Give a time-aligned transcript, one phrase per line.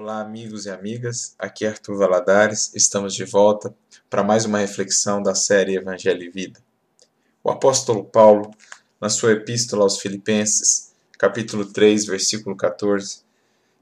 [0.00, 1.34] Olá, amigos e amigas.
[1.36, 2.72] Aqui é Arthur Valadares.
[2.72, 3.74] Estamos de volta
[4.08, 6.60] para mais uma reflexão da série Evangelho e Vida.
[7.42, 8.54] O apóstolo Paulo,
[9.00, 13.22] na sua epístola aos Filipenses, capítulo 3, versículo 14,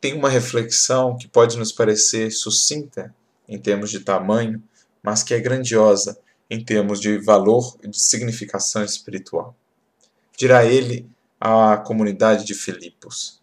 [0.00, 3.14] tem uma reflexão que pode nos parecer sucinta
[3.48, 4.60] em termos de tamanho,
[5.00, 6.18] mas que é grandiosa
[6.50, 9.54] em termos de valor e de significação espiritual.
[10.36, 11.08] Dirá ele
[11.40, 13.40] à comunidade de Filipos: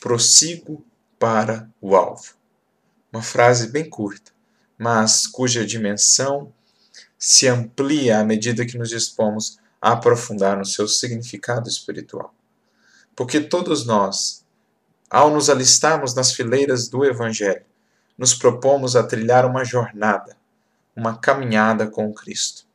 [0.00, 0.84] Prossigo
[1.18, 2.34] para o alvo.
[3.12, 4.30] Uma frase bem curta,
[4.76, 6.52] mas cuja dimensão
[7.18, 12.34] se amplia à medida que nos dispomos a aprofundar no seu significado espiritual.
[13.16, 14.44] Porque todos nós,
[15.10, 17.64] ao nos alistarmos nas fileiras do Evangelho,
[18.16, 20.36] nos propomos a trilhar uma jornada,
[20.94, 22.66] uma caminhada com Cristo.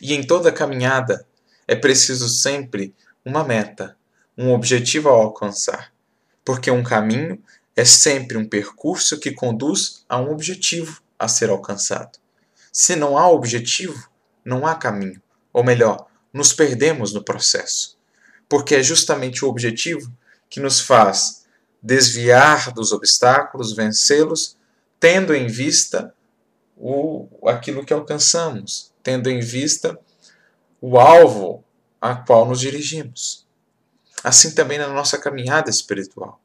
[0.00, 1.26] E em toda caminhada
[1.66, 3.96] é preciso sempre uma meta,
[4.36, 5.91] um objetivo a alcançar
[6.44, 7.42] porque um caminho
[7.76, 12.18] é sempre um percurso que conduz a um objetivo a ser alcançado.
[12.70, 14.08] Se não há objetivo,
[14.44, 17.98] não há caminho, ou melhor, nos perdemos no processo,
[18.48, 20.12] porque é justamente o objetivo
[20.48, 21.44] que nos faz
[21.82, 24.56] desviar dos obstáculos, vencê-los,
[24.98, 26.14] tendo em vista
[26.76, 29.98] o, aquilo que alcançamos, tendo em vista
[30.80, 31.64] o alvo
[32.00, 33.46] a qual nos dirigimos
[34.22, 36.40] assim também na nossa caminhada espiritual.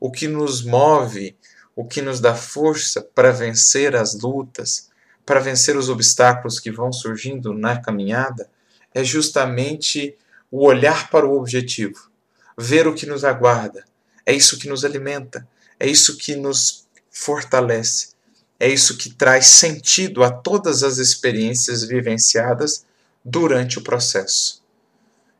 [0.00, 1.36] O que nos move,
[1.74, 4.88] o que nos dá força para vencer as lutas,
[5.24, 8.48] para vencer os obstáculos que vão surgindo na caminhada,
[8.94, 10.16] é justamente
[10.50, 12.10] o olhar para o objetivo,
[12.56, 13.84] ver o que nos aguarda.
[14.24, 15.46] É isso que nos alimenta,
[15.78, 18.10] é isso que nos fortalece,
[18.58, 22.84] é isso que traz sentido a todas as experiências vivenciadas
[23.24, 24.62] durante o processo.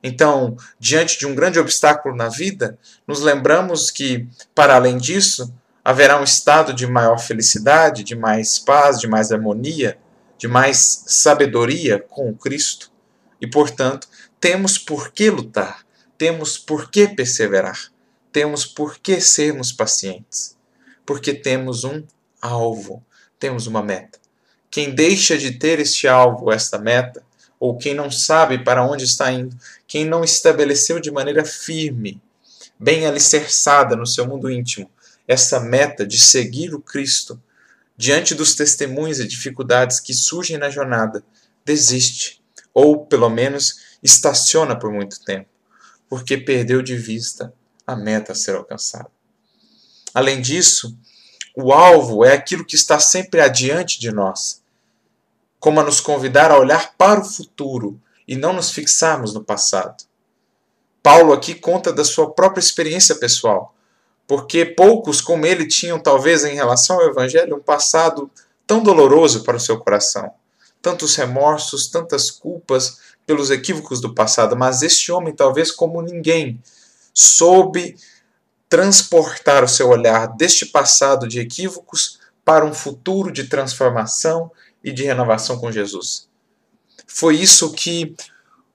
[0.03, 5.53] Então, diante de um grande obstáculo na vida, nos lembramos que, para além disso,
[5.85, 9.99] haverá um estado de maior felicidade, de mais paz, de mais harmonia,
[10.37, 12.93] de mais sabedoria com o Cristo.
[13.41, 14.08] E, portanto,
[14.41, 15.85] temos por que lutar,
[16.17, 17.91] temos por que perseverar,
[18.31, 20.57] temos por que sermos pacientes,
[21.05, 22.05] porque temos um
[22.41, 23.03] alvo,
[23.39, 24.19] temos uma meta.
[24.70, 27.25] Quem deixa de ter este alvo, esta meta,
[27.58, 32.20] ou quem não sabe para onde está indo, quem não estabeleceu de maneira firme,
[32.79, 34.91] bem alicerçada no seu mundo íntimo,
[35.27, 37.41] essa meta de seguir o Cristo,
[37.96, 41.23] diante dos testemunhos e dificuldades que surgem na jornada,
[41.64, 42.41] desiste,
[42.73, 45.48] ou pelo menos estaciona por muito tempo,
[46.08, 47.52] porque perdeu de vista
[47.86, 49.11] a meta a ser alcançada.
[50.14, 50.96] Além disso,
[51.57, 54.63] o alvo é aquilo que está sempre adiante de nós,
[55.58, 60.05] como a nos convidar a olhar para o futuro e não nos fixarmos no passado.
[61.02, 63.74] Paulo aqui conta da sua própria experiência pessoal,
[64.27, 68.30] porque poucos como ele tinham, talvez em relação ao Evangelho, um passado
[68.67, 70.30] tão doloroso para o seu coração.
[70.83, 76.63] Tantos remorsos, tantas culpas pelos equívocos do passado, mas este homem, talvez como ninguém,
[77.14, 77.96] soube
[78.69, 84.51] transportar o seu olhar deste passado de equívocos para um futuro de transformação
[84.83, 86.28] e de renovação com Jesus.
[87.06, 88.14] Foi isso que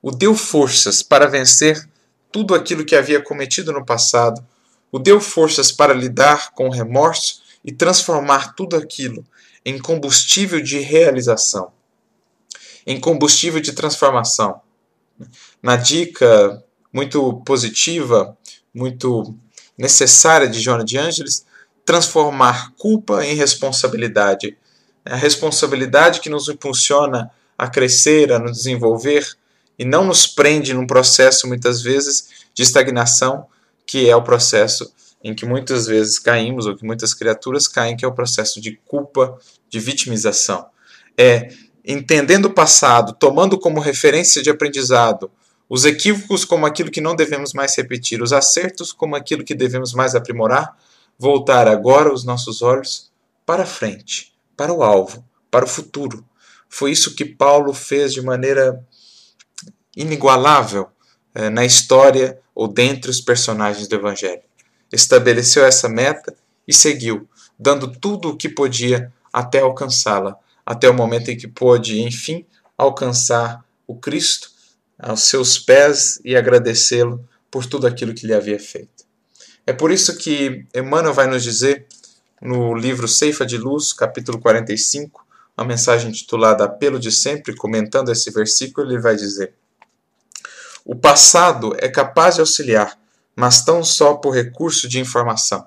[0.02, 1.88] o deu forças para vencer
[2.32, 4.46] tudo aquilo que havia cometido no passado,
[4.92, 9.26] o deu forças para lidar com o remorso e transformar tudo aquilo
[9.66, 11.72] em combustível de realização,
[12.86, 14.62] em combustível de transformação.
[15.62, 18.38] Na dica muito positiva,
[18.74, 19.36] muito
[19.78, 21.46] necessária de Joana de Ângeles,
[21.86, 24.58] transformar culpa em responsabilidade,
[25.06, 29.28] a responsabilidade que nos impulsiona a crescer, a nos desenvolver
[29.78, 33.48] e não nos prende num processo muitas vezes de estagnação,
[33.86, 34.92] que é o processo
[35.24, 38.80] em que muitas vezes caímos ou que muitas criaturas caem, que é o processo de
[38.86, 39.38] culpa,
[39.70, 40.66] de vitimização.
[41.18, 41.50] É
[41.86, 45.30] entendendo o passado, tomando como referência de aprendizado
[45.70, 49.94] os equívocos como aquilo que não devemos mais repetir, os acertos como aquilo que devemos
[49.94, 50.78] mais aprimorar,
[51.18, 53.12] voltar agora os nossos olhos
[53.46, 56.26] para frente para o alvo, para o futuro.
[56.70, 58.84] Foi isso que Paulo fez de maneira
[59.96, 60.90] inigualável
[61.36, 64.42] eh, na história ou dentre os personagens do Evangelho.
[64.92, 66.36] Estabeleceu essa meta
[66.68, 67.28] e seguiu,
[67.58, 72.46] dando tudo o que podia até alcançá-la, até o momento em que pôde, enfim,
[72.78, 74.52] alcançar o Cristo
[74.98, 79.04] aos seus pés e agradecê-lo por tudo aquilo que lhe havia feito.
[79.66, 81.86] É por isso que Emmanuel vai nos dizer
[82.44, 85.26] no livro Ceifa de Luz, capítulo 45,
[85.56, 89.54] a mensagem intitulada Apelo de Sempre, comentando esse versículo, ele vai dizer:
[90.84, 93.00] O passado é capaz de auxiliar,
[93.34, 95.66] mas tão só por recurso de informação.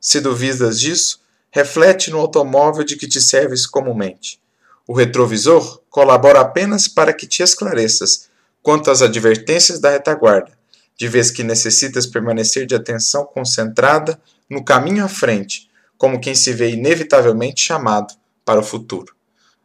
[0.00, 1.20] Se duvidas disso,
[1.52, 4.40] reflete no automóvel de que te serves comumente.
[4.88, 8.28] O retrovisor colabora apenas para que te esclareças
[8.60, 10.58] quanto às advertências da retaguarda,
[10.96, 14.20] de vez que necessitas permanecer de atenção concentrada
[14.50, 15.67] no caminho à frente,
[15.98, 18.14] como quem se vê inevitavelmente chamado
[18.44, 19.14] para o futuro.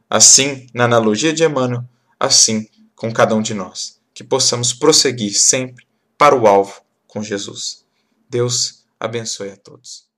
[0.10, 1.86] Assim, na analogia de Emmanuel,
[2.20, 5.86] assim com cada um de nós, que possamos prosseguir sempre
[6.18, 7.86] para o alvo com Jesus.
[8.30, 10.13] Deus abençoe a todos.